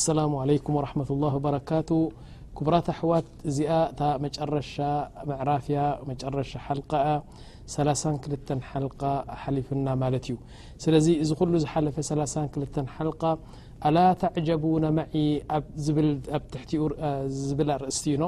[0.00, 1.90] السلم عليكم ورحمة الله وبركቱ
[2.56, 3.70] كبራة ኣحዋት እዚኣ
[4.24, 4.74] መረሻ
[5.40, 5.78] عرፍያ
[6.36, 6.92] ረሻ لق
[7.74, 8.96] 32 ሓلق
[9.56, 10.28] ሊፍና ማ እዩ
[10.84, 11.78] ስለዚ እዚ ل ዝፈ
[12.08, 13.22] 32 لق
[13.88, 15.06] ኣل ተعجبون مع
[15.60, 15.60] ኡ
[17.44, 18.20] ዝብ ርእስቲ ዩ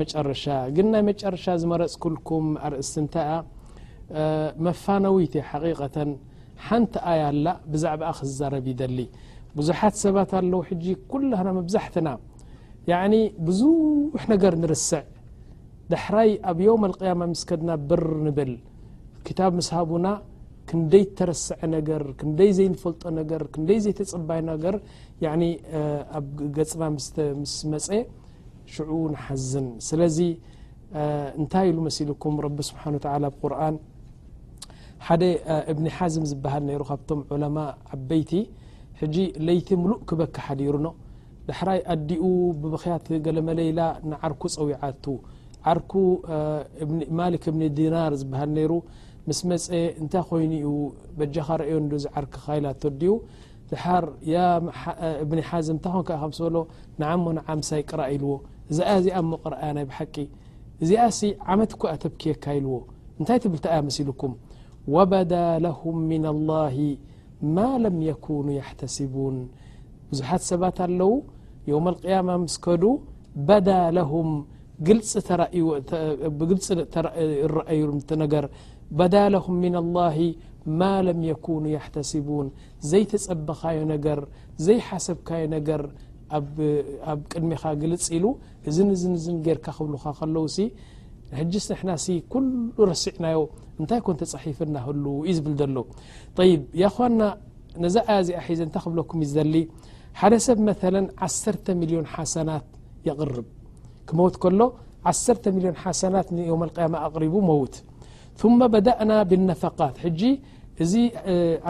[0.00, 0.44] መረሻ
[0.76, 2.44] ግ ናይ መረሻ ዝመረፅ كልكም
[2.74, 3.18] ርእስቲ ታ
[4.66, 5.96] መፋنዊت قق
[6.68, 8.98] ሓንቲ ያ ላ ብዛع ክዛረብ ይደሊ
[9.58, 12.08] ብዙሓት ሰባት ኣለው ج ኩلና መብዛሕትና
[12.92, 13.12] يعن
[13.46, 15.00] ብዙح ነገር ንርስዕ
[15.92, 18.52] ዳሕራይ ኣብ يም القيማ ምስከድና ብር ንብል
[19.26, 20.06] كታብ ምስ ሃቡና
[20.68, 24.74] ክንደይ ተረስዐ ነገር ክንደይ ዘይፈልጦ ነገር ክንደይ ዘይተፀባይ ነገር
[26.18, 26.26] ኣብ
[26.56, 26.82] ገፅና
[27.42, 27.86] ምስ መፀ
[28.74, 30.18] ሽዑ نሓዝን ስለዚ
[31.38, 33.76] እንታይ ኢሉ መሲልكም ረቢ ስብሓን ول قርን
[35.06, 35.22] ሓደ
[35.72, 38.30] እብኒ ሓዝም ዝብሃል ነይ ካብቶም عለማء ዓበይቲ
[39.00, 39.16] ሕጂ
[39.48, 40.88] ለይቲ ሙሉእ ክበካ ሓዲሩ ኖ
[41.48, 42.22] ዳሕራይ ኣዲኡ
[42.62, 45.04] ብብኽያት ገለመለኢላ ንዓርኩ ፀዊዓቱ
[45.70, 45.92] ዓርኩ
[47.18, 48.72] ማሊክ እብኒ ዲናር ዝብሃል ነይሩ
[49.28, 49.64] ምስ መፀ
[50.02, 50.68] እንታይ ኮይኑ ዩ
[51.18, 53.14] በጃኻ ርአዮ ዶዝዓርክ ኸይላቶ ዲኡ
[53.72, 56.56] ድሓር ያእብኒ ሓዝም እንታይ ኮኑ ከምሰሎ
[57.00, 58.32] ንዓሞ ንዓምሳይ ቅረ ኢልዎ
[58.70, 60.14] እዛኣያ ዚኣ እሞቕረኣናይ ብሓቂ
[60.84, 62.76] እዚኣ ሲ ዓመት ኳኣ ተብኪየካ ኢልዎ
[63.18, 64.34] እንታይ ትብል ተኣያ መሲሉኩም
[64.96, 65.32] ወበዳ
[65.66, 66.78] ለሁም ምና ላሂ
[67.54, 69.36] ማ لም يكن يተቡን
[70.10, 71.12] ብዙሓት ሰባት ኣለው
[71.70, 73.40] يوم القيማ ምስከዱ ዩ ነ
[78.98, 80.16] በዳ ለهም من الله
[80.78, 82.46] ማا ለም يكن يحተሲቡوን
[82.90, 84.20] ዘይተጸበካዮ ነገር
[84.66, 85.82] ዘይሓሰብካዮ ነገር
[86.38, 86.48] ኣብ
[87.32, 88.24] ቅድሚኻ ግልፅ ኢሉ
[88.68, 88.76] እዝ
[89.46, 90.58] ጌርካ ክብልካ ከለው ሲ
[91.38, 91.90] ሕጂስ ንና
[92.32, 92.46] ኩل
[92.92, 93.40] ረሲዕናዮ
[93.80, 95.76] እንታይ ኮን ተፀሒፍ ናህሉ እዩ ዝብል ዘሎ
[96.48, 96.52] ይ
[96.82, 97.20] ያ خና
[97.84, 99.56] ነዛ ኣ ዚኣ ሒዘ እንታ ክብለኩም ይ ሊ
[100.20, 102.64] ሓደ ሰብ መ 1ተ ሚልዮን ሓሳናት
[103.08, 103.46] ይቕርብ
[104.08, 104.60] ክመውት ከሎ
[105.12, 107.74] 1 ሚልዮን ሓሳናት ዮ ቀያማ ኣቕሪቡ መውት
[108.40, 110.20] ثማ በዳእና ብالነፈቃት ሕጂ
[110.84, 110.92] እዚ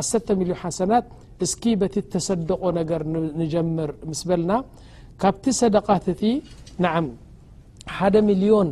[0.04, 1.04] 1 ሚልዮን ሓሳናት
[1.44, 3.00] እስኪ በቲ ተሰደቆ ነገር
[3.42, 4.52] ንጀምር ምስ በልና
[5.22, 6.22] ካብቲ ሰደቓት እቲ
[6.84, 6.92] ንዓ
[7.96, 8.68] ሓደ ሚልዮን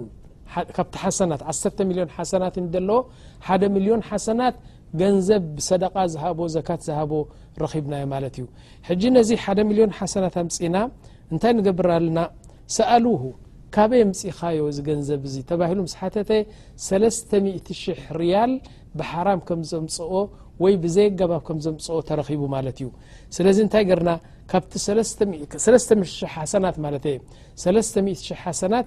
[0.77, 2.57] ካብቲ ሓሰናት 1ሚዮን ሓናት
[2.89, 2.91] ሎ
[3.49, 4.57] ሓደ ሚልዮን ሓሰናት
[5.01, 6.99] ገንዘብ ብሰደ ዝሃቦ ዘካት ዝሃ
[7.63, 8.45] ረኺብናዮ ማለት እዩ
[8.89, 10.77] ሕጂ ነዚ ሓደ ሚልዮን ሓሰናት ኣምፅና
[11.33, 12.21] እንታይ ንገብርልና
[12.77, 13.23] ሰኣል ውሁ
[13.75, 16.11] ካበይ ምፅካዮ እዚ ገንዘብ እዚ ተባሂሉ ስ ሓ
[16.89, 17.81] 3000
[18.21, 18.53] ርያል
[18.99, 20.13] ብሓራም ከም ዘምፅኦ
[20.65, 22.89] ወይ ብዘይ ገባብ ከምዘምፅኦ ተረኺቡ ማለት እዩ
[23.37, 24.13] ስለዚ እንታይ ገርና
[24.53, 25.59] ካብቲ00
[26.35, 28.87] ሓናትማ00 ሓሰናት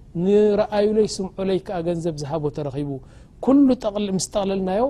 [0.25, 2.89] ንረአዩ ለይ ስምዑ ይ ገንዘብ ዝሃቦ ተረኺቡ
[4.15, 4.83] ምስ ጠቕለልናዮ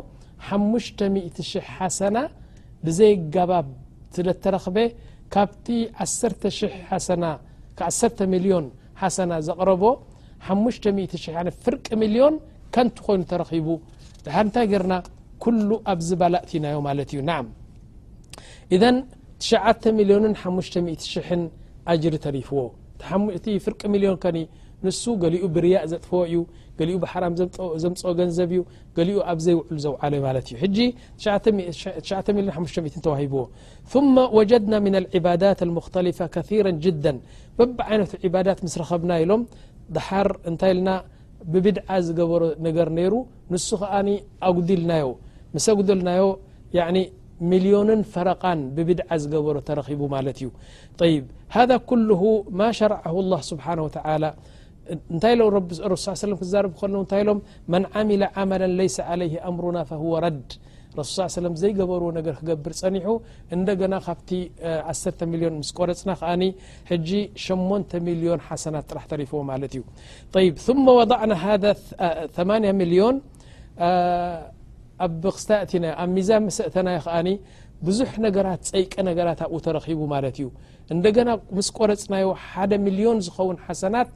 [0.49, 1.03] 5
[1.75, 2.17] ሓሰና
[2.85, 3.51] ብዘይ ገባ
[4.27, 4.77] ለ ተረክበ
[5.33, 5.67] ካብቲ
[7.81, 8.65] 1 ሚዮን
[9.01, 9.83] ሓሰና ዘቕረቦ
[10.47, 10.89] 5
[11.65, 12.35] ፍርቂ ሚሊዮን
[12.75, 13.67] ከንቲ ኮይኑ ተረኺቡ
[14.25, 14.93] ድሓ እንታይ ገርና
[15.43, 15.57] ኩل
[15.91, 17.37] ኣብዚ በላእቲናዮ ማለት እዩ ና
[18.75, 18.77] እ
[19.51, 21.41] 9 ሚዮን 50
[21.93, 22.59] ኣጅሪ ተሪፍዎ
[23.66, 24.34] ፍርቂ ሚሊዮን ከ
[24.85, 24.89] ን
[25.23, 26.35] ገሊኡ ብርያእ ዘጥፈ እዩ
[26.79, 27.33] ገሊኡ حራም
[27.83, 28.59] ዘምፅ ገንዘብ ዩ
[28.97, 31.73] ገሊኡ ኣብ ዘይውዕሉ ዘوዓለ ማ ዩ
[32.09, 33.33] 95 ተዋሂዎ
[33.93, 37.05] ثم وጀድና من العባዳت المخተلፈة كثيራ جዳ
[37.57, 39.41] በብዓይነት ባዳት ምስ ረኸብና ኢሎም
[39.95, 40.89] ضር እንታይ ና
[41.51, 43.13] ብብድዓ ዝገበሮ ነገር ነይሩ
[43.53, 43.93] ንሱ ከዓ
[44.49, 45.05] ኣጉዲልናዮ
[45.55, 46.23] ምስ ጉልናዮ
[47.51, 50.47] ሚልዮን ፈረقን ብብድዓ ዝገበሮ ተረኺቡ ማለት እዩ
[51.55, 52.22] هذا كله
[52.59, 54.23] ማ ሸርعه الله ስብሓنه ول
[54.96, 55.26] እንታ
[56.03, 57.40] ስሱ ክዛርብ ከ ንታይ ሎም
[57.73, 58.90] መን ዓሚለ ዓመላ ለይ
[59.22, 59.79] ለይ ኣምሩና
[60.26, 60.49] ረድ
[60.99, 62.96] ረሱ ሰ ዘይገበርዎ ነገር ክገብር ፀኒ
[63.55, 64.29] እንደና ካብቲ
[64.93, 66.34] 1 ሚሊዮን ምስ ቆረፅና ዓ
[67.08, 67.11] ጂ
[67.43, 69.82] 8 ሚሊዮን ሓሰናት ጥራ ተሪፍዎ ማለት እዩ
[70.66, 71.32] ثመ ضዕና
[72.40, 73.16] 8 ሚዮን
[75.46, 75.59] ስ
[76.02, 77.22] ኣብ ሚዛን መሰእተናዮ ዓ
[77.87, 80.47] ብዙሕ ነገራት ፀይቀ ነራት ኣብኡ ተረኺቡ ማለት እዩ
[80.94, 84.09] እንደና ምስ ቆረፅናዮ ሓደ ሚልዮን ዝኸውን ሓሰናት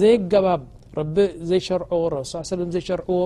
[0.00, 0.62] ዘይገባብ
[0.98, 1.16] ረቢ
[1.50, 3.20] ዘይሸርዎ ረሱ ሰለ ዘይሸርዕዎ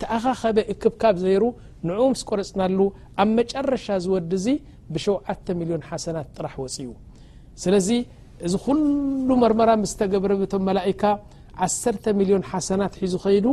[0.00, 1.42] ተኣኻኸበ እክብካብ ዘይሩ
[1.88, 2.78] ንዑኡ ምስ ቆረፅናሉ
[3.22, 4.46] ኣብ መጨረሻ ዝወዲ እዙ
[4.94, 6.88] ብሸተ ሚልዮን ሓሰናት ጥራሕ ወፅኡ
[7.62, 7.88] ስለዚ
[8.46, 11.02] እዚ ኩሉ መርመራ ምስ ተገብረ ብቶም መላእካ
[11.66, 13.46] ዓተ ሚሊዮን ሓሰናት ሒዙ ኸይዱ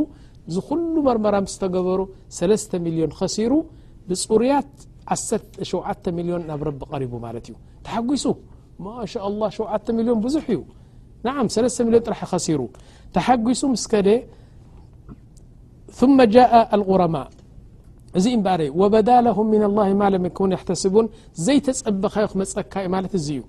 [0.48, 2.00] እዚ ኩሉ መርመራ ምስ ተገበሩ
[2.38, 3.52] ሰስተ ሚሊዮን ኸሲሩ
[4.08, 4.70] ብፅርያት
[5.72, 7.54] ሸዓተ ሚሊዮን ናብ ረቢ ቀሪቡ ማለት እዩ
[7.86, 8.24] ተሓጒሱ
[8.84, 10.60] ማሻ ላه ሸዓተ ሚልዮን ብዙሕ እዩ
[11.26, 12.60] ንዓም 3ለስተ ሚሊዮን ጥራሕ ይኸሲሩ
[13.14, 14.08] ተሓጒሱ ምስከ ደ
[16.18, 16.36] መ ጃ
[16.76, 17.16] ኣልቑረማ
[18.18, 21.06] እዚ እበረ ወበዳለሁም ምና ላه ማ ለምክውን ያሕተስቡን
[21.46, 23.40] ዘይተፀብኻዮ ክመፀካ እዩ ማለት እዚ እዩ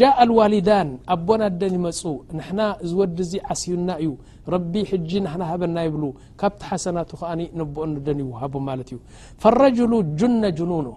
[0.00, 2.00] ጃء ዋሊዳን ኣቦና ደን ይመፁ
[2.38, 2.58] ንና
[2.90, 4.10] ዝወዲ ዚ ዓስዩና እዩ
[4.72, 4.82] ቢ
[5.50, 5.94] ሃበና ይብ
[6.42, 7.10] ካብቲ ሓሰቱ
[7.74, 8.42] ብአ ደን ይሃ
[8.82, 8.98] እዩ
[9.60, 10.88] ረሉ ጁነ ጅኑኖ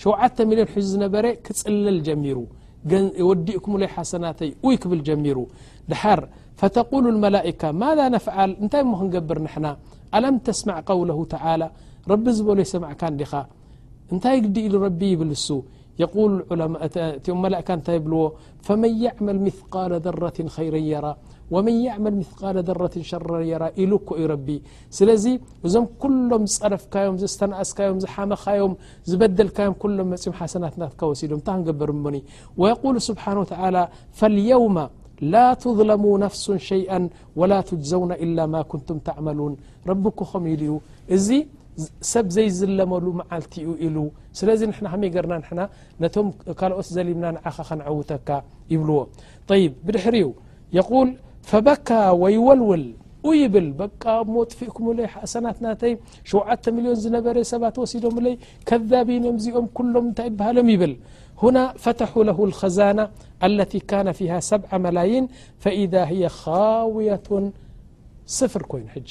[0.00, 0.02] ش
[0.48, 0.66] ملين
[1.04, 1.24] نبر
[1.64, 2.38] كلل جمر
[3.28, 5.38] وዲئكمل حسنتي ي كبل جمر
[6.00, 6.20] حر
[6.60, 9.64] فتقول الملائكة ماذا نفعل نتይ م نقبر نحن
[10.16, 11.68] ألم تسمع قوله تعالى
[12.12, 15.48] رب زبل يسمعك نتي ق ل رب يل س
[16.02, 17.68] ئك
[18.66, 21.12] فمن يعمل مثقال ذرة خير يرى
[21.54, 24.48] وመን يعመል ምቃ ደረት ሸረ የራ ኢሉ ዩ ረቢ
[24.98, 25.24] ስለዚ
[25.66, 25.84] እዞም
[26.30, 28.72] ሎም ዝፀለፍካዮም ዝስተናእስካዮም ዝሓመካዮም
[29.10, 32.16] ዝበልካዮም ሎም ፅም ሓሰናትናት ሲዶም እታ ክንገበር እኒ
[32.82, 33.24] قሉ ስብሓ
[34.50, 34.78] የውመ
[35.32, 36.92] ላ ትظለሙ ነፍሱ ሸይአ
[37.40, 39.52] وላ ትዘው إ ማ ንቱም ተመሉን
[39.90, 40.74] ረቢኮኸም ኢሉ ዩ
[41.16, 41.28] እዚ
[42.10, 43.96] ሰብ ዘይዝለመሉ መዓልቲኡ ኢሉ
[44.38, 44.60] ስለዚ
[44.92, 45.62] ከመይገርና
[46.02, 46.28] ነቶም
[46.60, 48.28] ካልኦት ዘሊምና ዓኻ ከንውተካ
[48.74, 48.98] ይብልዎ
[49.88, 49.98] ድሪ
[51.50, 51.88] فበካ
[52.24, 52.86] ወይወልውል
[53.42, 53.86] ይብል በ
[54.34, 55.92] ሞ ጥفእኩም ይ ሓሰናት ናተይ
[56.30, 58.34] ሸተ ሚሊዮን ዝነበረ ሰባት ወሲዶም ይ
[58.68, 60.92] ከذብን ም ዚኦም ሎም እታይ ይበሃሎም ይብል
[61.42, 63.04] ሁና ፈتح له الኸزናة
[63.46, 64.52] الت ካن فيه ሰ
[64.84, 65.24] መላይን
[65.62, 67.28] فإذ هي خوية
[68.38, 69.08] ስፍር ኮይኑ ሕج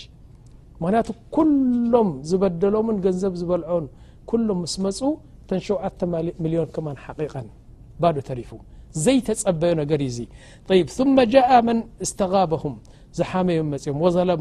[0.82, 3.70] ምክንያቱ ኩሎም ዝበደሎምን ገንዘብ ዝበልዖ
[4.30, 5.00] ኩሎም ስ መፁ
[5.50, 6.00] ተ ሸተ
[6.44, 7.48] ሚሊዮን ክማ ሓقቀን
[8.02, 8.50] ባዶ ተሪፉ
[9.04, 10.12] ፀዩ ር ዩ
[10.98, 11.00] ث
[11.34, 12.76] ጃء መን ስተغበهም
[13.18, 14.34] ዝሓመዮም ኦም ظለه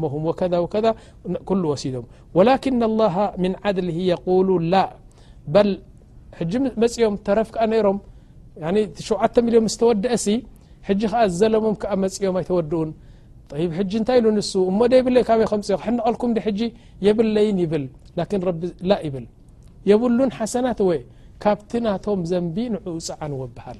[1.71, 2.05] و ሲዶም
[2.37, 4.73] وላكن الله ምن ዓድሊه يقሉ ላ
[5.53, 5.55] በ
[6.51, 7.97] ጂ መፅኦም ተረፍ ከ ነይሮም
[9.07, 10.27] ሸተ ሚሊዮን ስወድአ ሲ
[10.85, 10.93] ከ
[11.39, 12.89] ዘለሞም መፅኦም ኣይወድኡን
[13.99, 16.31] እንታይ ኢሉ ን እሞ የብይ ይ ፅ ሕንቀልኩም
[17.07, 17.83] የብለይ ይብል
[18.89, 19.25] ላ ይብል
[19.89, 21.01] የብሉን ሓሰናት ወይ
[21.43, 22.75] ካብቲ ናቶም ዘንቢ ን
[23.07, 23.79] ፀዓን ብሃል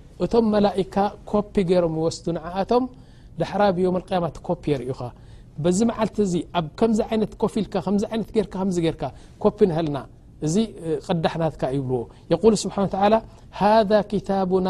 [0.25, 0.95] እቶም መላئካ
[1.31, 2.83] ኮፒ ገሮም ይወስዱ ንዓቶም
[3.41, 4.99] ዳሕራብዮ لقያማት ኮፒ የርዩኻ
[5.77, 7.75] ዚ መዓልቲ ዚ ኣብ ከምዚ ይነት ኮፍ ል ከ
[8.37, 8.47] ይነ
[8.95, 9.03] ርካ
[9.43, 9.97] ኮፒ ንልና
[10.45, 10.55] እዚ
[11.07, 12.01] ቅዳሕናትካ ይብልዎ
[12.31, 12.75] የقل ስብሓ
[13.61, 14.67] هذا كታبና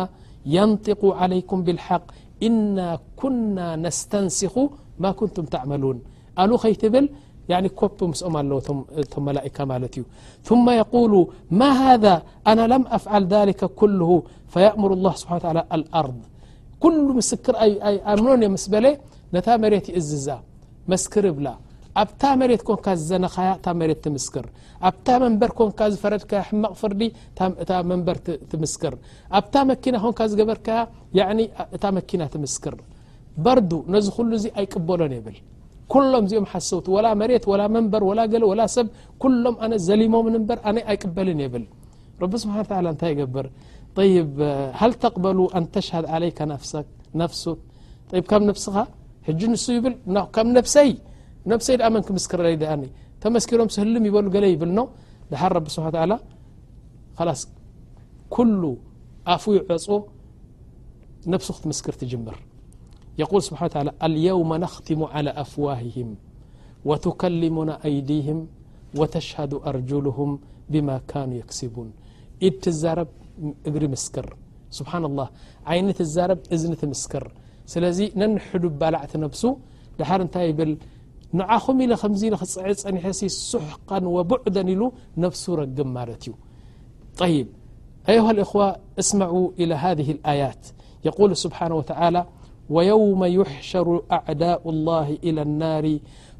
[0.55, 2.05] يንطق علይكም ብالحق
[2.47, 2.77] እና
[3.19, 4.55] كና نስተንስخ
[5.03, 5.97] ማا كንቱም ተعመሉوን
[6.41, 7.05] ኣ ከይትብል
[7.79, 8.59] ኮ ምስኦም ኣለዎ
[9.27, 10.03] መላካ ማለት እዩ
[10.47, 11.13] ثم የقሉ
[11.59, 12.05] ማ هذ
[12.57, 13.33] ና ለም ኣፍعል ذ
[13.79, 13.99] كل
[14.53, 15.29] فيأምር اله ስብ
[15.99, 16.19] ኣርض
[16.83, 17.53] ኩሉ ምስክር
[18.11, 18.85] ኣምኖን የምስ በለ
[19.35, 20.27] ነታ መሬት ይእዝዛ
[20.91, 21.47] መስክር ብላ
[22.01, 24.45] ኣብታ መሬት ኮንካ ዝዘነኸያ ታ መሬት ትምስክር
[24.89, 27.01] ኣብታ መንበር ኮንካ ዝፈረድ ሕማቅ ፍርዲ
[27.63, 28.17] እታ መንበር
[28.51, 28.93] ትምስክር
[29.39, 30.69] ኣብታ መኪና ኮን ዝገበርከ
[31.75, 32.75] እታ መኪና ትምስክር
[33.45, 35.37] በርዱ ነዚ ሉ ዚ ኣይቅበሎን የብል
[36.13, 38.87] ሎም ዚኦም ሰው وላ መሬት وላ መንር و وላ ሰብ
[39.43, 39.55] ሎም
[39.87, 40.59] ዘሊሞም በር
[40.91, 41.63] ኣይቅበል يብል
[42.23, 42.49] رቢ ስብ
[43.17, 43.47] ይ ብር
[44.81, 45.25] ሃ ተقበ
[45.73, 46.31] ተሽ عي
[46.61, 47.31] ብ
[48.65, 48.81] ስኻ
[49.39, 49.95] ን ይብል
[51.71, 52.89] ይ ን ር
[53.23, 54.17] ተመሮም ህልም ይበ
[54.53, 54.63] ይብ
[59.33, 59.75] ኣፍ ዕፅ
[61.77, 62.37] سትር ትር
[63.19, 66.09] يقول سبحان وتالى اليوم نختم على أفواههم
[66.89, 68.39] و تكلمن أيديهم
[68.99, 70.29] و تشهد أرجلهم
[70.71, 71.89] بما كانوا يكسبون
[72.63, 73.09] تزرب
[73.81, 74.27] ر مسكر
[74.77, 75.27] سبحان الله
[75.69, 76.39] عينزرب
[76.73, 77.23] انتمسكر
[77.73, 79.43] سلذي نن حدب بلعت نفس
[80.09, 80.71] حر نت بل
[81.39, 84.83] نعخم ل ميل ع نحس سحقا وبعدا ل
[85.23, 86.31] نفس رقم ملت ي
[87.21, 87.47] طيب
[88.09, 88.67] أيها الاخوة
[89.01, 90.61] اسمعوا إلى هذه الآيات
[91.07, 92.21] يقول سبحانه وتعالى
[92.69, 93.87] ويوم يحشر
[94.17, 95.85] أعداء الله إلى النار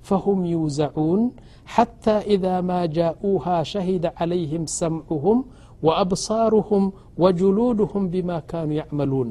[0.01, 1.21] فهم يوزعون
[1.65, 5.37] حتى إذا ما جاؤوها شهد عليهم سمعهم
[5.85, 6.83] وأبصارهم
[7.17, 9.29] وجلودهم بما كانوا يعملون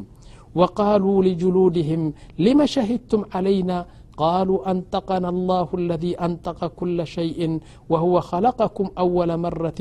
[0.55, 3.79] وقالوا لجلودهم لم شهدتم علينا
[4.17, 7.41] قالوا أنطقنا الله الذي أنطق كل شيء
[7.89, 9.81] وهو خلقكم أول مرة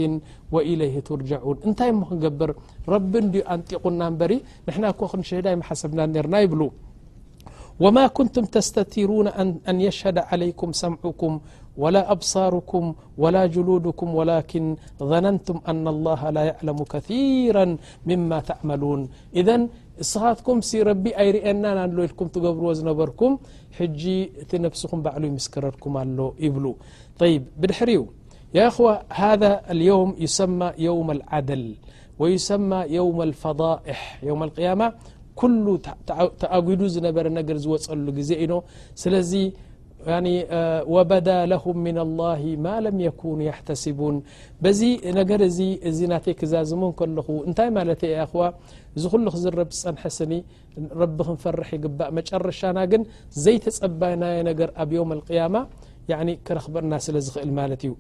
[0.54, 2.50] وإليه ترجعون انتي من قبر
[2.88, 4.38] رب دي أنطقنا نبري
[4.70, 6.68] نحنا ك خن شهداي م حسبنا نرنا يبلو
[7.84, 9.28] وما كنتم تستتيرون
[9.70, 11.34] أن يشهد عليكم سمعكم
[11.84, 12.84] ولا أبصاركم
[13.24, 14.64] ولا جلودكم ولكن
[15.10, 17.66] ظننتم أن الله لا يعلم كثيرا
[18.10, 19.00] مما تعملون
[19.40, 19.56] اذا
[20.10, 23.32] سخاتكم س ربي ايرنالكم تقبرو زنبركم
[24.00, 24.18] جي
[24.50, 26.72] ت نفسم بعلو يمسكرركم اله بلو
[27.22, 27.90] طيب بحر
[28.60, 28.94] يا خوة
[29.26, 31.64] هذا اليوم يسمى يوم العدل
[32.22, 34.88] ويسمى يوم الفضائح يوم القيامة
[36.42, 37.28] ተጉዱ ዝነበረ
[37.66, 38.48] ዝወፀሉ ግዜ ኢ
[39.04, 39.34] ስለዚ
[40.94, 44.16] وበዳ له ن الله ማ ለም يكن يحተሲቡን
[44.64, 44.80] በዚ
[45.20, 47.90] ነገር እዚ እዚ ናተይ ክዛዝሙ ከለኹ እንታይ ማለ
[48.32, 48.42] ኹዋ
[48.96, 50.32] እዚ ኩሉ ክዝረብ ዝፀንሐስኒ
[51.02, 53.02] ረቢ ክንፈርሕ ይግባእ መጨረሻና ግን
[53.44, 55.56] ዘይተፀባይናዮ ነገር ኣብ يውም القيማ
[56.48, 57.92] ክረኽበና ስለ ዝኽእል ማለት እዩ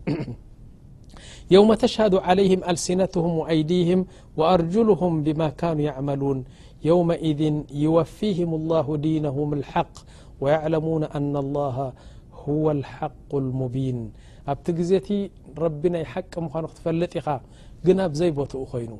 [1.53, 4.01] የوم ተሽهد علይه ኣልሲነትهም وአይዲهም
[4.39, 6.39] وኣርجሉهም ብማ كኑ يعመሉوን
[6.91, 7.41] يومئذ
[7.85, 9.93] يوفيهم الله دينهم الحق
[10.41, 11.77] ويعلمون أن الله
[12.49, 13.97] هو الحق المبين
[14.51, 15.09] ابت زت
[15.63, 17.13] رب ني حق من تفلط
[17.99, 18.93] ن بزيبت ين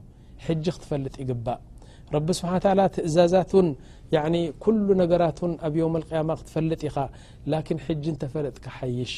[0.46, 1.48] حج تفلط يقب
[2.16, 3.52] رب سبحان و تعلى تززت
[4.38, 5.40] ي كل نرت
[5.82, 6.72] يوم القيامة تفل
[7.54, 9.14] لكن حج تفلكيش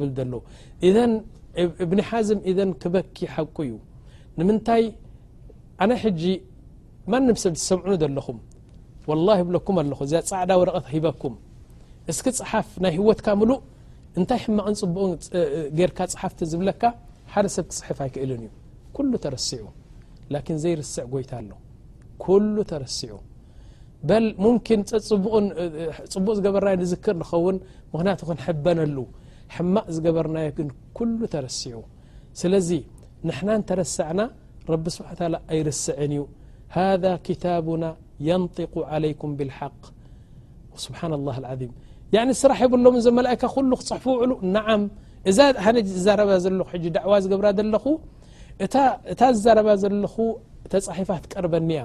[0.00, 0.34] بل ل
[1.84, 3.56] ابن حزم ذ كبك حق
[7.10, 8.36] ብዝብ
[9.06, 11.34] ፃዕዳ ወረቐት ሂበኩም
[12.12, 13.60] እስኪ ፅሓፍ ናይ ህወትካ ምሉእ
[14.18, 15.12] እንታይ ሕማቕን ፅቡቕን
[15.78, 16.82] ገርካ ፀሓፍቲ ዝብለካ
[17.32, 18.48] ሓደ ሰብ ክፅሕፍ ኣይክእልን እዩ
[19.10, 19.66] ሉ ተረሲዑ
[20.54, 21.52] ን ዘይርስዕ ጎይታ ኣሎ
[22.54, 23.14] ሉ ተረሲዑ
[24.08, 24.56] በል ምን
[26.14, 27.56] ፅቡቅ ዝገበርናዮ ንዝክር ንኸውን
[27.92, 28.96] ምክንያቱ ክንሕበነሉ
[29.56, 30.68] ሕማቅ ዝገበርናዮ ግን
[31.18, 31.80] ሉ ተረሲዑ
[32.42, 32.70] ስለዚ
[33.30, 34.20] ንሕና ንተረስዕና
[34.72, 35.10] ረቢ ስብሓ
[35.56, 36.22] ኣይርስዕን እዩ
[36.80, 37.84] هذا كبና
[38.28, 39.80] يንطق علይكም ብالحق
[40.84, 41.36] ስብሓ الله
[42.22, 44.32] ال ስራሕ የብሎም እዞ መካ ሉ ክፅሕፉ ውዕሉ
[44.72, 44.82] ዓም
[45.30, 45.38] እዛ
[45.96, 46.60] ዝዛረባ ዘለ
[47.06, 47.84] ዕዋ ዝገብራ ዘለኹ
[49.12, 50.16] እታ ዝዛረባ ዘለኹ
[50.72, 51.80] ተሒፋት ትቀርበኒያ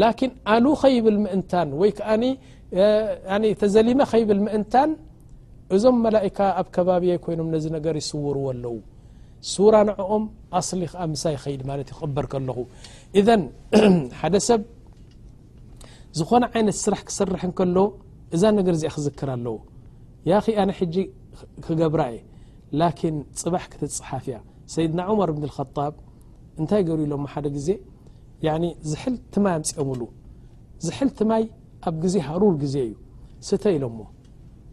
[0.00, 2.10] ላكን ኣሉ ኸይብል ምእንታን ወይ ከኣ
[3.62, 4.90] ተዘሊመ ኸይብል ምእንታን
[5.76, 8.76] እዞም መላئካ ኣብ ከባቢ ኮይኖም ነዚ ነገር ይስውርዎ ኣለው
[9.52, 10.24] ሱራ ንዕኦም
[10.58, 10.82] ኣصሊ
[11.22, 12.56] ሳይ ኸይድ ማለት ክቕበር ከለኹ
[13.18, 13.42] እዘን
[14.20, 14.60] ሓደ ሰብ
[16.18, 17.78] ዝኾነ ዓይነት ስራሕ ክሰርሕ እንከሎ
[18.34, 19.56] እዛ ነገር ዚኣ ክዝክር ኣለዎ
[20.30, 20.94] ያ ኸ ኣነ ሕጂ
[21.64, 22.20] ክገብራ እየ
[22.80, 24.36] ላኪን ፅባሕ ክትፅሓፍያ
[24.74, 25.94] ሰይድና ዑመር እብንከጣብ
[26.60, 27.68] እንታይ ገይሩ ኢሎ ሓደ ግዜ
[28.90, 30.02] ዝል ትማይ ኣፅኦሙሉ
[30.88, 31.44] ዝሕል ትማይ
[31.88, 32.94] ኣብ ግዜ ሃሩር ግዜ እዩ
[33.48, 34.00] ስተ ኢሎሞ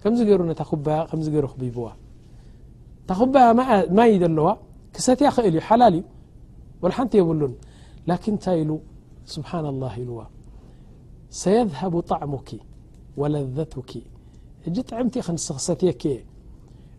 [0.01, 1.87] ከምዚ ገይሩ ታ ኩበያ ከምዚ ገይሩ ክብብዋ
[3.07, 3.45] ታ ኩበያ
[3.97, 4.47] ማይ ዘለዋ
[4.97, 6.03] ክሰትያ ክእል እዩ ሓላል እዩ
[6.83, 7.53] ወ ሓንቲ የብሉን
[8.09, 8.11] ل
[8.43, 8.59] ታይ
[9.93, 10.19] ه ዋ
[11.43, 12.49] ሰذه طሙك
[13.19, 13.73] وለذቱ
[14.67, 16.03] እ ጥዕም ክስሰትየእ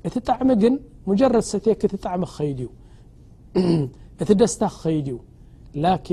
[0.06, 0.74] እቲ ጣሚ ግን
[1.20, 1.54] ጀ ሰ
[2.04, 2.24] ጣሚ
[2.62, 2.68] ዩ
[4.22, 5.08] እቲ ደስታ ክድእዩ
[5.84, 6.08] لك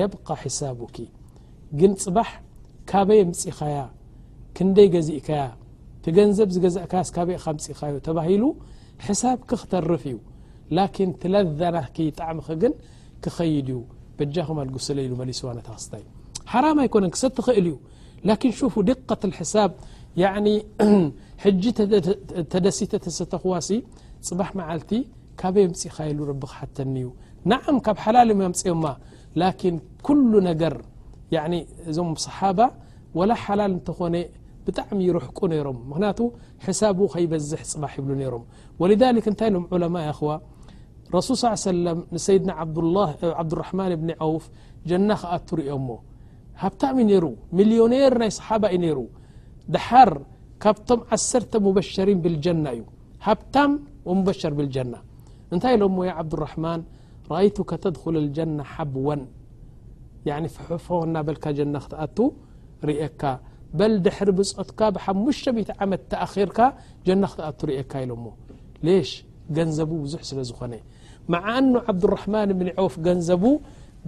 [0.00, 0.80] يبق حب
[1.78, 2.30] ግን ፅባح
[2.90, 3.60] ካበይ ምፅኻ
[4.56, 5.20] ክይ ገዚእ
[6.16, 7.24] ገንዘብ ዝገእ ፅኻዮ
[8.16, 10.16] ብك ክተርፍ እዩ
[11.34, 11.76] ለذና
[12.18, 12.20] ጣ
[12.62, 12.64] ግ
[13.22, 13.78] ክኸይድ እዩ
[14.18, 14.22] ق
[16.78, 17.74] ዋክ كن كሰ ኽእል ዩ
[18.28, 19.34] لكن ف ደقة ل
[22.52, 22.92] ተደሲተ
[23.32, 23.52] ተዋ
[24.26, 24.48] ፅبح
[24.78, 24.90] ልቲ
[25.54, 27.08] በይ ፅ ተኒ ዩ
[27.52, 28.60] نع ካብ ሓላلፅ
[29.42, 29.72] لكن
[30.06, 30.32] كل
[30.74, 30.76] ር
[31.90, 32.58] እዞም صሓب
[33.18, 33.62] ول ላ
[34.68, 35.78] እተ ጣሚ يرحቁ ሮም
[36.64, 39.06] ከዝح ፅح ይ
[40.32, 40.40] ء
[41.16, 42.52] رسل صل يه سلم سيدنا
[43.40, 44.44] عبد الرحمن بن عوف
[44.90, 45.88] جنة ክኣت رኦم
[46.62, 47.24] هبم ر
[47.58, 48.98] مليونر ናይ صحب ዩ نر
[49.74, 50.10] دحر
[50.64, 52.82] كብቶم ዓسرተ مبشرين بالجنة እዩ
[53.26, 53.70] هبታم
[54.08, 54.98] ومبشر بالجنة
[55.52, 56.80] እنታይ لم ي عبدالرحمن
[57.32, 59.16] رأيتك ተدخل الجنة حبوا
[60.28, 62.02] يعن ففናلك جن تأ
[62.88, 63.22] رካ
[63.78, 66.58] بل ድحر بትካ بمم عمد تأخرካ
[67.06, 67.70] جن ክتأت ر
[68.86, 69.12] ل ش
[69.68, 70.72] نዘب بዙح سل ዝኾن
[71.32, 73.44] መع አኑ عብدرحማን ም عውፍ ገንዘቡ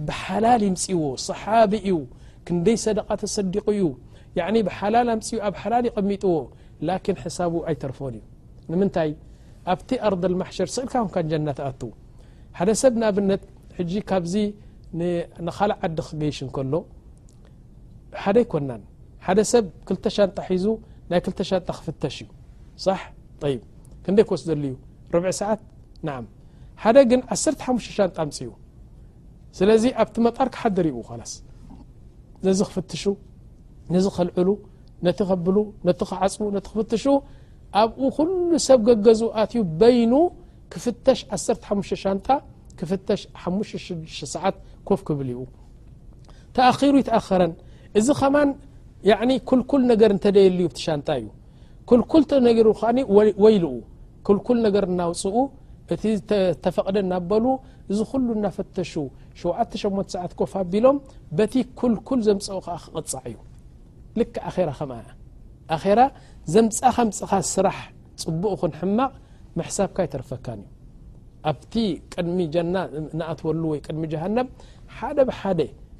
[0.07, 1.91] ብሓላል ይምፅዎ صሓቢእዩ
[2.47, 3.81] ክንደይ ሰደق ተሰዲق እዩ
[4.67, 6.33] ብሓላል ኣምፅ ኣብ ሓላል ይቐሚጥዎ
[6.87, 8.23] لك حሳብ ኣይተርፈን እዩ
[8.71, 9.09] ንምንታይ
[9.73, 10.93] ኣብቲ ርض لማحሸር ስልካ
[11.31, 11.57] ጀናኣ
[12.57, 13.41] ሓደ ሰብ ንኣብነት
[13.77, 14.33] ሕ ካብዚ
[15.57, 16.73] ኻል ዓዲ ክገይሽ ከሎ
[18.23, 18.71] ሓደ ይኮና
[19.25, 20.65] ሓደ ሰብ ክልተ ሻንጣ ሒዙ
[21.11, 22.29] ናይ 2ተ ሻጣ ክፍተሽ እዩ
[22.85, 22.87] ص
[24.05, 24.75] ክንደይ ክወስሉ ዩ
[25.21, 25.59] ር ሰዓት
[26.83, 27.61] ሓደ ግን 1ሓሻንጣ
[28.27, 28.53] ምፅ ኡ
[29.57, 30.97] ስለዚ ኣብቲ መጣር ክሓደር ይኡ
[31.31, 31.33] ስ
[32.45, 33.03] ነዚ ክፍትሹ
[33.93, 34.49] ነዝ ኸልዕሉ
[35.05, 35.45] ነቲ ኸብ
[35.99, 37.05] ቲ ክዓፅ ቲ ክፍትሹ
[37.81, 38.29] ኣብኡ ኩሉ
[38.67, 40.13] ሰብ ገገዝኣትእዩ በይኑ
[40.73, 41.67] ክፍተሽ 1ሓ
[42.03, 42.27] ሻንጣ
[42.79, 43.53] ክፍሽ ሓ
[44.33, 44.55] ሰዓት
[44.87, 45.41] ኮፍ ክብል ይኡ
[46.55, 47.53] ተኣኪሩ ይተኣኸረን
[47.99, 48.49] እዚ ኸማን
[49.49, 51.27] ክልኩል ነገር እተደየልዩ ቲ ሻንጣ እዩ
[52.13, 52.43] ኩልል
[53.45, 53.77] ወይሉኡ
[54.27, 55.35] ክልል ነገር እናውፅኡ
[55.93, 56.03] እቲ
[56.65, 57.45] ተፈቕደ እናበሉ
[57.91, 58.93] እዚ ኩሉ እናፈተሹ
[59.43, 60.97] 78 ሰዓት ኮፋ ኣቢሎም
[61.37, 63.37] በቲ ኩልኩል ዘምፀኡ ከ ክቕፃዕ እዩ
[64.19, 64.21] ል
[64.51, 64.91] ኣራ ከም
[65.75, 65.99] ኣራ
[66.53, 67.79] ዘምፀኻ ምፅኻ ስራሕ
[68.23, 69.11] ፅቡቅ ኩን ሕማቕ
[69.59, 70.69] መሕሳብካ ይተረፈካን እዩ
[71.51, 71.73] ኣብቲ
[72.25, 72.39] ድሚ
[73.19, 74.47] ንኣትወሉ ወይ ቅድሚ ጃሃነብ
[74.97, 75.59] ሓደ ብሓደ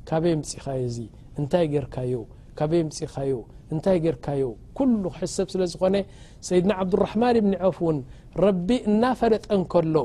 [0.10, 0.98] ካበይ ምፅኻዩዚ
[1.66, 3.16] እይ ርካዮይ ምፅኻ
[3.74, 4.46] እንታይ ጌርካዮ
[5.02, 5.96] ሉ ክሕሰብ ስለ ዝኾነ
[6.48, 7.98] ሰይድና ዓብድራሕማን እብኒ ዖወፍ ውን
[8.68, 9.96] ቢ እናፈለጠ ከሎ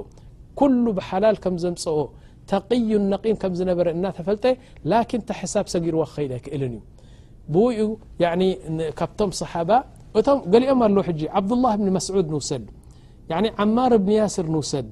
[0.59, 1.97] كل ሓላል ከም ዘምፅኦ
[2.51, 4.45] ተقዩ ነقን ከም ዝነበረ እናተፈልጠ
[4.91, 7.89] ላكን ታ ሳብ ሰጊርዎ ኸድ ይክእል እዩ ኡ
[8.99, 9.71] ካብቶም صሓባ
[10.19, 10.97] እም ገሊኦም ኣለ
[11.49, 12.65] ብدله መስድ ንሰድ
[13.63, 14.87] عማር ብኒ ያስር ንሰድ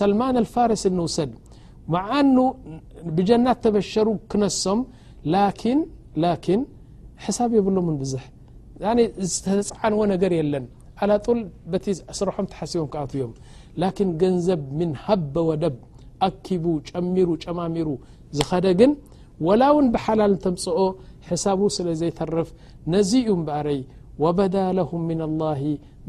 [0.00, 1.30] ሰልማን الፋረስ ንውሰድ
[1.94, 2.36] መዓኑ
[3.16, 4.80] ብጀናት ተበሸሩ ክነሶም
[7.24, 7.76] حሳብ የብሎ
[8.12, 8.24] ዙح
[9.44, 10.64] ተፅዓንዎ ነገር የለን
[11.04, 11.40] ዓጡል
[11.72, 11.84] በቲ
[12.18, 13.32] ስርሖም ትሓሲቦም ክኣት እዮም
[13.82, 15.74] ላكን ገንዘብ ምن ሃበ ወደብ
[16.28, 17.88] ኣኪቡ ጨሚሩ ጨማሚሩ
[18.38, 18.92] ዝኸደግን
[19.46, 20.78] ወላ ውን ብሓላል ተምፅኦ
[21.28, 22.48] ሕሳቡ ስለዘይተርፍ
[22.94, 23.80] ነዚ እዩ በኣረይ
[24.22, 25.60] وበዳ ለه ምن الله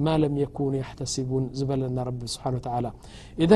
[0.06, 2.70] ማ ለም يكኑ يحተሲቡን ዝበለና ረቢ ስብሓን و ታ
[3.44, 3.52] እذ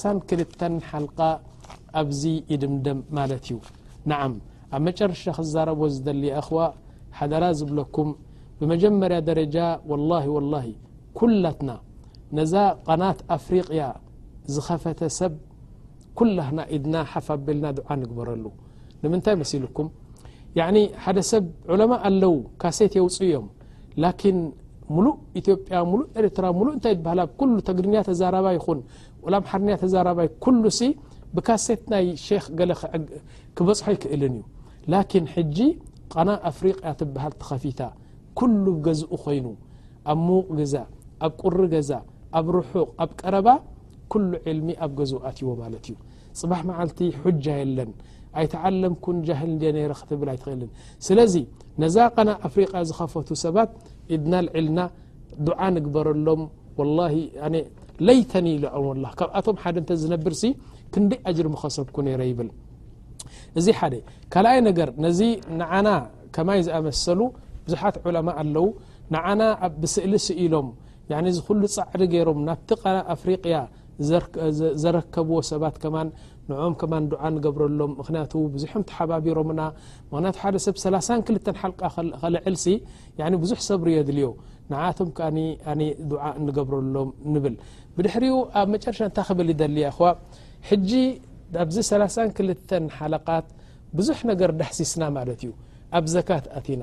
[0.00, 1.18] 3ክልተ ሓልق
[2.00, 2.22] ኣብዚ
[2.52, 3.56] ይድምደም ማለት እዩ
[4.10, 4.32] ንዓም
[4.74, 6.56] ኣብ መጨረሻ ክዛረቦ ዝደሊ እኽዋ
[7.18, 8.08] ሓደራ ዝብለኩም
[8.60, 9.56] ብመጀመርያ ደረጃ
[11.44, 11.70] ላትና
[12.36, 12.54] ነዛ
[12.86, 13.82] ቀናት ኣፍሪቅያ
[14.54, 15.32] ዝኸፈተ ሰብ
[16.18, 18.44] ኩላትና ኢድና ሓፋቤልና ድዓ ንግበረሉ
[19.02, 19.88] ንምንታይ መሲልኩም
[21.04, 23.46] ሓደ ሰብ ዑለማ ኣለው ካሴት የውፅ እዮም
[24.04, 24.38] ላን
[24.94, 27.20] ሙሉእ ኢጵያ ሙሉ ኤርትራ ሙሉ እንታይ በሃላ
[27.68, 28.80] ተግድንያ ተዛራባ ይኹን
[29.32, 30.82] ላሓርንያ ተዛራባይ ኩሉ ሲ
[31.36, 32.06] ብካሴት ናይ
[32.46, 32.72] ክ ገ
[33.56, 34.42] ክበፅሖ ክእልን እዩ
[34.94, 35.58] ላኪን ሕጂ
[36.14, 37.80] ቀና ኣፍሪቅያ ትብሃል ትኸፊታ
[38.38, 39.46] ኩሉ ገዝኡ ኮይኑ
[40.12, 40.74] ኣብ ሙቕ ገዛ
[41.26, 41.90] ኣብ ቁሪ ገዛ
[42.38, 43.48] ኣብ ርሑቅ ኣብ ቀረባ
[44.12, 45.96] ኩሉ ዕልሚ ኣብ ገዝኡ ኣትዎ ማለት እዩ
[46.40, 47.90] ፅባሕ መዓልቲ ሓጃ የለን
[48.40, 50.70] ኣይተዓለምኩን ጃህል እ ነረ ክትብል ኣይትኽእልን
[51.06, 51.34] ስለዚ
[51.82, 53.70] ነዛ ቀና ኣፍሪق ዝኸፈቱ ሰባት
[54.14, 54.80] ኢድና ዕልና
[55.48, 56.42] ዱዓ ንግበረሎም
[58.06, 58.46] ለይተኒ
[59.02, 60.44] ላ ካብኣቶም ሓደ እንተ ዝነብር ሲ
[60.94, 62.48] ክንደይ ኣጅር ሙኸሰብኩ ነይረ ይብል
[63.58, 63.94] እዚ ሓደ
[64.32, 65.20] ካልኣይ ነገር ነዚ
[65.60, 65.88] ንዓና
[66.34, 67.20] ከማይ ዝኣመሰሉ
[67.66, 68.66] ብዙሓት ዕማ ኣለው
[69.14, 69.40] ንና
[69.82, 70.68] ብስእሊ ሲኢሎም
[71.38, 72.70] ዝሉ ፃዕሪ ገይሮም ናብ
[73.22, 73.56] ፍቅያ
[74.82, 76.54] ዘረከብዎ ሰባብረሎም
[78.62, 79.60] ዙ ሓቢሮምና
[80.66, 81.52] ሰ32
[81.92, 82.00] ሓ
[82.36, 84.30] ልዕል ብዙ ሰብዮድልዮ
[84.98, 85.10] ቶ
[86.58, 87.10] ገብረሎም
[87.44, 87.56] ብል
[87.98, 88.14] ብድሕ
[88.60, 88.98] ኣብ መርሻ
[89.36, 89.50] እ ብል
[91.62, 92.38] ኣዚ 3ክ
[92.98, 93.48] ሓት
[93.98, 95.50] ብዙ ነገር ዳሲስና ማ እዩ
[95.96, 96.82] ኣብ ዘት ኣና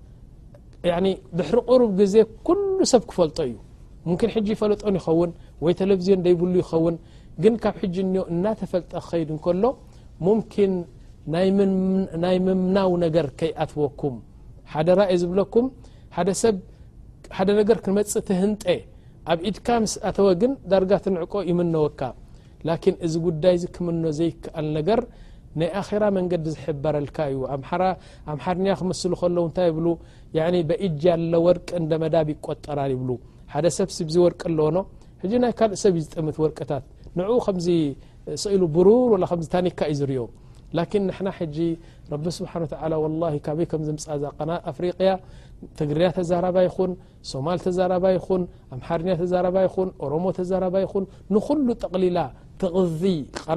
[0.89, 0.93] ያ
[1.39, 2.15] ድሕሪ ቁሩብ ግዜ
[2.47, 2.59] ኩሉ
[2.91, 3.55] ሰብ ክፈልጦ እዩ
[4.07, 5.31] ሙምን ሕጂ ይፈለጦን ይኸውን
[5.63, 6.95] ወይ ተለቭዝዮን ደይብሉ ይኸውን
[7.43, 9.63] ግን ካብ ሕጂ እንኦ እናተፈልጠ ክኸይድ እንከሎ
[10.25, 10.73] ሙምኪን
[12.23, 14.15] ናይ ምምናው ነገር ከይኣትወኩም
[14.73, 15.65] ሓደ ራእ ዝብለኩም
[16.43, 16.55] ሰብ
[17.37, 18.63] ሓደ ነገር ክመፅእ ትህንጠ
[19.31, 22.01] ኣብ ኢድካ ምስ ኣተወ ግን ዳርጋ ትንዕቆ ይምነወካ
[22.67, 24.99] ላኪን እዚ ጉዳይ ዚ ክምኖ ዘይከኣል ነገር
[25.59, 27.39] ናይ ኣኼራ መንገዲ ዝሕበረልካ እዩ
[28.31, 29.87] ኣምሓርንኛ ክምስሉ ከለዉ እንታይ ብሉ
[30.69, 33.09] በእጃያሎ ወርቂ እንደ መዳብ ይቆጠራ ይብሉ
[33.53, 34.77] ሓደ ሰብ ስ ብዚ ወርቂ ኣለዎኖ
[35.23, 36.83] ሕጂ ናይ ካልእ ሰብ እዩ ዝጥምት ወርቅታት
[37.19, 37.67] ንዕኡ ከምዚ
[38.43, 40.21] ስኢሉ ብሩር ወ ከምዚ ታኒክካ እዩ ዝርዮ
[40.77, 41.57] ላኪን ንሕና ሕጂ
[42.11, 42.63] ረቢ ስብሓን
[43.21, 45.09] ላ ካበይ ከምዝምፃዛ ቀና ኣፍሪቅያ
[45.79, 46.91] ትግርያ ተዛራባ ይኹን
[47.31, 48.43] ሶማል ተዛራባ ይኹን
[48.77, 51.03] ኣምሓርንኛ ተዛረባ ይኹን ኦሮሞ ተዛረባ ይኹን
[51.35, 52.17] ንኩሉ ጠቕሊላ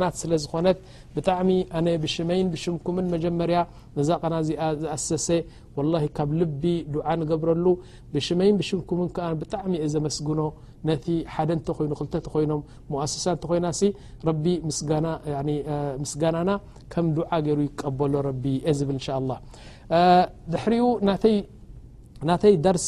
[0.03, 0.67] ናት ስ ዝኾነ
[1.17, 1.49] ብጣሚ
[2.03, 3.59] ብሽመይ ብሽኩም መጀመርያ
[4.09, 5.29] ዛ ቀና እዚኣ ዝኣሰሰ
[5.79, 6.63] وله ካብ ልቢ
[7.21, 7.67] ንገብረሉ
[8.15, 9.01] ብሽመይ ሽኩም
[9.41, 10.41] ብጣዕሚ ዘመስግኖ
[10.89, 11.07] ነቲ
[11.51, 11.91] ደ እተ ይኑ
[12.45, 12.61] ይኖም
[12.95, 13.67] ؤሳ እተ ኮይና
[16.03, 16.51] ምስጋናና
[16.95, 17.07] ከም
[17.47, 18.45] ገይሩ ይቀበሎ ብ
[19.17, 19.23] ه
[20.53, 20.85] ድሕሪኡ
[22.31, 22.87] ናተይ ደርስ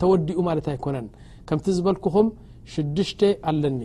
[0.00, 1.06] ተወዲኡ ማለ ኣይኮነን
[1.48, 2.28] ከምቲ ዝበልكም
[3.50, 3.80] ኣኒ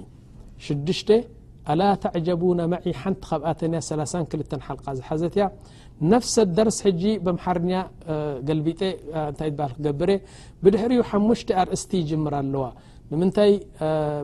[1.72, 5.46] ኣل ተعጀቡن ማ ሓቲ ብኣ32 ዝሓዘት ያ
[6.24, 6.78] ፍሰ ደርስ
[7.58, 7.72] ርኛ
[8.48, 10.12] ገቢ ክገብረ
[10.64, 11.12] ብድሕር ሓ
[11.62, 12.66] ኣርእስቲ ይجር ኣለዋ
[13.12, 13.52] ንምታይ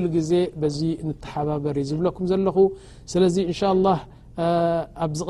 [0.00, 0.32] ل ግዜ
[0.76, 0.80] ዚ
[1.32, 2.46] ሓበር ዝብኩ ዘለ
[3.36, 3.64] ስ
[5.04, 5.20] ኣብፅ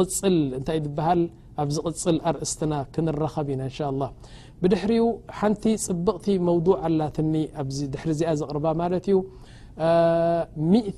[1.06, 1.14] ሃ
[1.62, 2.72] ኣፅ ርእስትና
[3.32, 3.62] ኸ ኢና
[4.70, 4.74] ድ
[5.38, 7.16] ሓንቲ ፅብቕቲ መضع ኣላት
[7.66, 7.70] ድ
[8.18, 9.18] ዚ ዘር ዩ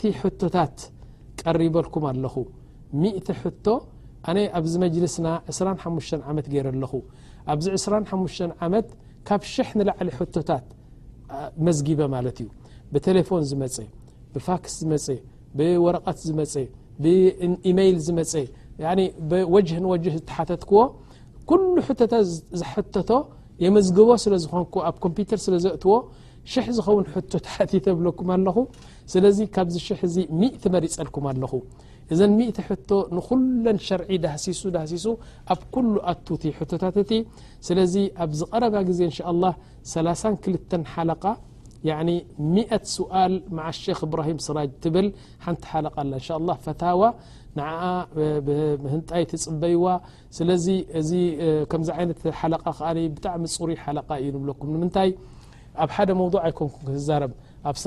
[0.08, 0.76] እ ታት
[1.46, 2.34] ቀሪበልኩም ኣለኹ
[3.00, 3.66] 1እቲ ሕቶ
[4.30, 6.92] ኣነ ኣብዚ መጅልስና 25 ዓመት ገይረ ኣለኹ
[7.52, 8.86] ኣብዚ 2ሓ ዓመት
[9.28, 10.66] ካብ ሽሕ ንላዕሊ ሕቶታት
[11.66, 12.48] መዝጊበ ማለት እዩ
[12.94, 13.76] ብቴሌፎን ዝመፀ
[14.34, 15.06] ብፋክስ ዝመፀ
[15.58, 16.54] ብወረቐት ዝመፀ
[17.04, 18.32] ብኢሜይል ዝመፀ
[19.54, 20.80] ወጅህ ንወጅ ዝተሓተትክዎ
[21.50, 22.26] ኩሉ ሕቶታት
[22.60, 23.10] ዝሕተቶ
[23.64, 25.94] የመዝግቦ ስለ ዝኾንዎ ኣብ ኮምፒተር ስለ ዘእትዎ
[26.52, 28.56] ሽሕ ዝኸውን ሕቶ ተሓቲት የብለኩም ኣለኹ
[29.12, 29.76] ስለዚ ካብዚ
[30.14, 31.52] ዚ 1እ መሪፀልኩም ኣለኹ
[32.12, 35.06] እዘ 1እ ቶ ንኩለ شርዒ ሲሱ ሲሱ
[35.54, 36.26] ኣብ كل ኣቲ
[36.82, 37.12] ታ እቲ
[37.66, 38.64] ስለዚ ኣብዝ ቀረ
[38.98, 39.02] ዜ
[39.34, 39.52] لله
[40.24, 41.10] 3ክተ ሓለ
[41.94, 43.34] 10 ስؤል
[43.98, 45.08] ክ እብرሂም ስራጅ ብል
[45.44, 45.86] ሓንቲ ሓለ
[46.54, 47.06] ه ፈو
[48.92, 49.84] ህንይ ፅበይዋ
[50.36, 50.66] ስለዚ
[51.08, 51.12] ዚ
[53.24, 53.70] ጣሚ ፅሩ
[54.22, 54.62] እዩ ብኩ
[55.08, 55.12] ይ
[55.82, 56.60] ኣብ ደ መض ኣይንኩ
[57.06, 57.32] ት
[57.82, 57.84] ሰ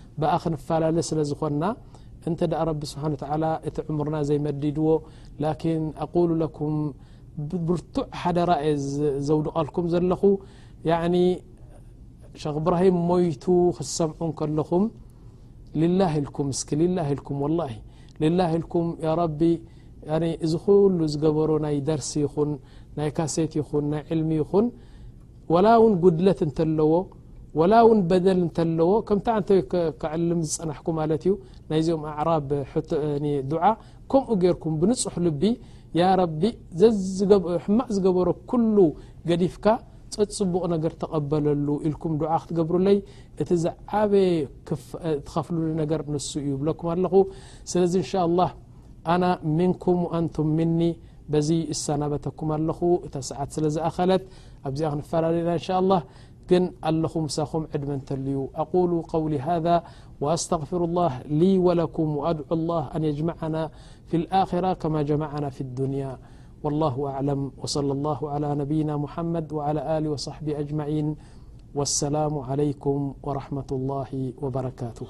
[0.19, 1.63] ብኣ ክፈላለ ስለ ዝኾና
[2.29, 4.87] እንተ د رቢ سብሓ و لى እቲ عምርና ዘይመዲድዎ
[5.43, 6.73] لكن أقل لكም
[7.67, 8.67] ብርቱዕ ሓደ ራي
[9.27, 10.21] ዘውድቀልኩም ዘለኹ
[10.89, 11.01] يع
[12.41, 13.45] ሸክ ብራهም ሞይቱ
[13.77, 14.83] ክሰምዑ ከለኹም
[15.81, 16.61] ልላه لكም ስ
[16.97, 17.73] ላه لكም والله
[18.39, 19.41] ላه لكም ያ رቢ
[20.45, 22.51] እዚ ኩሉ ዝገበሮ ናይ ደርሲ ይኹን
[22.97, 24.65] ናይ ካሴት ይኹን ናይ علሚ ይኹን
[25.53, 26.89] وላ ውን قድለት እንተለዎ
[27.71, 29.49] ላ ውን በደል እተለዎ ከምቲ
[30.01, 31.33] ክዕልም ዝፅናሕኩ ማለ ዩ
[31.71, 32.29] ናይዚኦም ኣራ
[34.11, 35.41] ከምኡ ገርኩም ብንፁሕ ልቢ
[36.01, 36.09] ያ
[36.41, 36.51] ቢ
[37.65, 38.27] ሕማዕ ዝገበሮ
[38.75, 38.79] ل
[39.29, 39.65] ገዲፍካ
[40.15, 42.97] ፀፅቡቕ ነገር ተቀበለሉ ኢልም ክትገብሩለይ
[43.41, 44.31] እቲ ዝዓበየ
[45.27, 45.71] ትኸፍሉ ር
[46.13, 46.17] ን
[46.49, 47.13] ይብኩ ኣለኹ
[47.71, 47.93] ስለዚ
[49.21, 49.25] ና
[49.57, 50.91] ምንኩም ንቱም ኒ
[51.47, 51.51] ዚ
[51.85, 52.67] ሰናበተኩም ኣለ
[53.07, 54.23] እታ ሰዓት ስለ ዝኣኸለት
[54.67, 55.91] ኣብዚ ክፈላለዩና
[56.89, 59.75] اللخمساخم عد من تليو أقول قولي هذا
[60.23, 63.63] وأستغفر الله لي و لكم وأدعو الله أن يجمعنا
[64.09, 66.13] في الآخرة كما جمعنا في الدنيا
[66.63, 71.07] والله أعلم وصلى الله على نبينا محمد وعلى آله وصحبه أجمعين
[71.77, 75.07] والسلام عليكم ورحمة الله وبركاته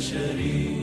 [0.00, 0.75] شري